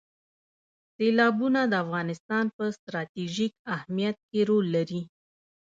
سیلابونه 0.95 1.61
د 1.67 1.73
افغانستان 1.83 2.45
په 2.55 2.63
ستراتیژیک 2.77 3.53
اهمیت 3.75 4.17
کې 4.29 4.39
رول 4.49 4.65
لري. 4.75 5.01